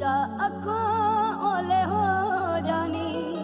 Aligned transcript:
ਜਾ 0.00 0.12
ਅੱਖੋਂ 0.46 0.74
ਓਲੇ 1.46 1.82
ਹੋ 1.84 2.04
ਜਾਨੀ 2.64 3.36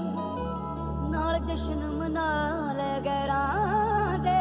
ਨਾਲ 1.11 1.39
ਜਸ਼ਨ 1.39 1.85
ਮਨਾ 1.93 2.29
ਲੈ 2.73 3.01
ਗਰਾਂ 3.01 4.19
ਦੇ। 4.19 4.39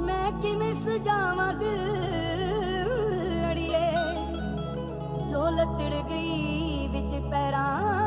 ਮੈਂ 0.00 0.30
ਕਿਵੇਂ 0.32 0.74
ਸਜਾਵਾਂ 0.74 1.52
ਦਿਲ 1.54 1.96
ਅੜੀਏ 3.50 3.90
ਜੋ 5.30 5.48
ਲਤੜ 5.50 6.08
ਗਈ 6.08 6.88
ਵਿੱਚ 6.88 7.30
ਪੈਰਾਂ 7.30 7.97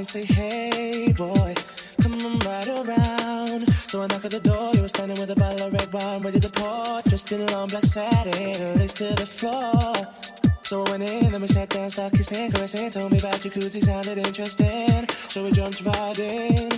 phone 0.00 0.04
say, 0.04 0.34
hey 0.34 1.12
boy, 1.12 1.54
come 2.00 2.14
on 2.14 2.38
right 2.40 2.68
around. 2.68 3.68
So 3.90 4.02
I 4.02 4.06
knock 4.06 4.24
at 4.24 4.30
the 4.30 4.40
door, 4.40 4.72
you 4.74 4.82
were 4.82 4.88
standing 4.88 5.18
with 5.20 5.30
a 5.30 5.36
bottle 5.36 5.66
of 5.66 5.72
red 5.72 5.92
wine 5.92 6.22
ready 6.22 6.40
to 6.40 6.48
pour. 6.48 7.02
Dressed 7.02 7.32
in 7.32 7.46
long 7.48 7.68
black 7.68 7.84
satin, 7.84 8.78
legs 8.78 8.94
to 8.94 9.12
the 9.14 9.26
floor. 9.26 9.94
So 10.62 10.84
I 10.84 10.90
went 10.90 11.02
in, 11.02 11.32
then 11.32 11.42
we 11.42 11.48
sat 11.48 11.68
down, 11.68 11.90
started 11.90 12.16
kissing, 12.16 12.50
caressing. 12.52 12.90
Told 12.90 13.12
me 13.12 13.18
about 13.18 13.40
jacuzzi, 13.40 13.82
sounded 13.82 14.18
interesting. 14.18 15.08
So 15.08 15.44
we 15.44 15.52
jumped 15.52 15.84
right 15.84 16.18
in. 16.18 16.72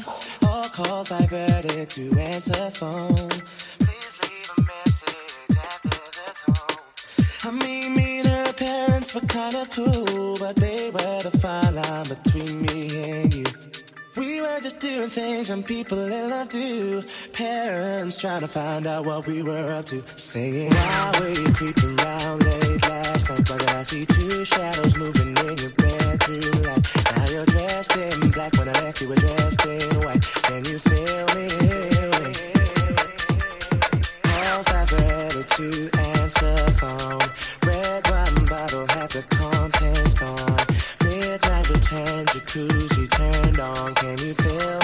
All 0.46 0.64
calls 0.64 1.10
diverted 1.10 1.90
to 1.90 2.18
answer 2.18 2.70
phone. 2.70 3.30
I 7.44 7.50
mean, 7.50 7.94
me 7.96 8.20
and 8.20 8.28
her 8.28 8.52
parents 8.52 9.12
were 9.14 9.20
kinda 9.22 9.66
cool, 9.72 10.38
but 10.38 10.54
they 10.54 10.90
were 10.90 11.22
the 11.22 11.36
fine 11.42 11.74
line 11.74 12.04
between 12.04 12.62
me 12.62 12.80
and 13.02 13.34
you. 13.34 13.44
We 14.14 14.40
were 14.40 14.60
just 14.60 14.78
doing 14.78 15.08
things 15.08 15.48
some 15.48 15.64
people 15.64 15.98
in 15.98 16.30
love 16.30 16.50
do. 16.50 17.02
Parents 17.32 18.20
trying 18.20 18.42
to 18.42 18.46
find 18.48 18.86
out 18.86 19.04
what 19.06 19.26
we 19.26 19.42
were 19.42 19.72
up 19.72 19.86
to. 19.86 20.04
Saying, 20.14 20.70
why 20.70 21.12
were 21.18 21.30
you 21.30 21.52
creeping 21.52 21.98
around 21.98 22.44
late 22.44 22.82
last 22.82 23.28
night? 23.28 23.44
Did 23.44 23.62
I 23.70 23.82
see 23.82 24.06
two 24.06 24.44
shadows 24.44 24.96
moving 24.96 25.36
in 25.36 25.58
your 25.58 25.70
bedroom 25.70 26.62
light? 26.62 26.84
Now 27.16 27.24
you're 27.28 27.46
dressed 27.46 27.96
in 27.96 28.30
black 28.30 28.56
when 28.56 28.68
I 28.68 28.72
left 28.84 29.00
you 29.00 29.08
were 29.08 29.16
dressed 29.16 29.66
in 29.66 30.00
white. 30.04 30.22
Can 30.44 30.64
you 30.64 30.78
feel 30.78 31.26
me? 31.34 32.61
Calls 34.52 34.92
ready 34.92 35.44
to 35.44 35.90
answer 35.98 36.56
phone. 36.76 37.18
Red 37.64 38.06
wine 38.10 38.44
bottle 38.44 38.86
had 38.86 39.08
the 39.10 39.22
contents 39.30 40.12
gone. 40.12 40.66
Midnight 41.02 41.68
return, 41.70 42.26
jacuzzi 42.26 43.08
turned 43.08 43.60
on. 43.60 43.94
Can 43.94 44.18
you 44.18 44.34
feel 44.34 44.81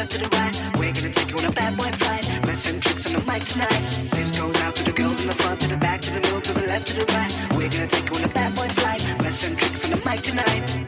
left, 0.00 0.12
to 0.12 0.18
the 0.18 0.28
right. 0.36 0.56
We're 0.78 0.92
gonna 0.92 1.12
take 1.12 1.30
you 1.30 1.36
on 1.38 1.44
a 1.44 1.52
bad 1.52 1.76
boy 1.76 1.92
flight. 2.00 2.24
Messing 2.46 2.80
tricks 2.80 3.06
on 3.06 3.12
the 3.12 3.32
mic 3.32 3.44
tonight. 3.44 3.80
This 4.16 4.30
goes 4.38 4.56
out 4.62 4.74
to 4.76 4.84
the 4.84 4.92
girls 4.92 5.22
in 5.22 5.28
the 5.28 5.34
front, 5.34 5.60
to 5.60 5.68
the 5.68 5.76
back, 5.76 6.00
to 6.02 6.10
the 6.14 6.20
middle, 6.20 6.40
to 6.40 6.52
the 6.52 6.66
left, 6.66 6.86
to 6.88 6.94
the 7.00 7.06
right. 7.16 7.32
We're 7.54 7.68
gonna 7.68 7.86
take 7.86 8.08
you 8.08 8.16
on 8.16 8.24
a 8.24 8.32
bad 8.32 8.54
boy 8.54 8.68
flight. 8.80 9.00
Messing 9.22 9.56
tricks 9.56 9.84
on 9.84 9.90
the 9.90 10.00
mic 10.08 10.22
tonight. 10.22 10.80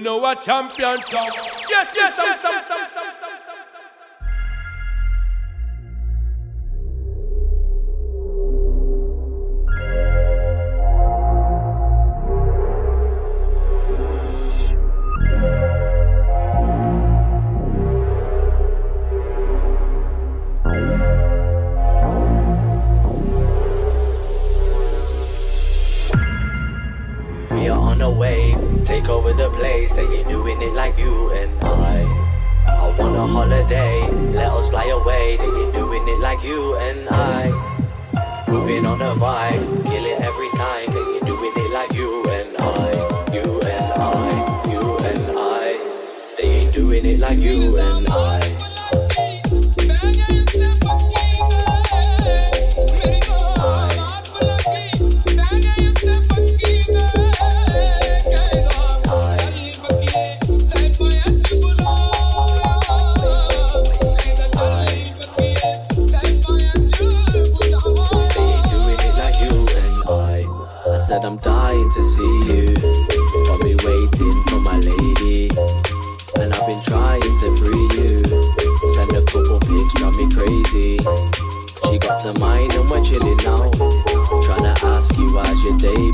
You 0.00 0.04
know 0.04 0.24
a 0.24 0.34
champion 0.34 1.02
song. 1.02 1.28
Yes, 1.68 1.92
yes, 1.94 2.14
yes, 2.16 2.16
yes, 2.16 2.40
yes, 2.42 2.59
like 36.40 36.48
you 36.48 36.76
and 36.76 37.08
I, 37.10 37.50
moving 38.48 38.86
on 38.86 39.02
a 39.02 39.14
vibe, 39.14 39.84
killing. 39.84 40.09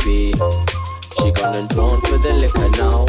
She 0.07 1.33
gonna 1.33 1.66
drown 1.66 2.01
for 2.03 2.16
the 2.19 2.33
liquor 2.38 2.69
now. 2.79 3.06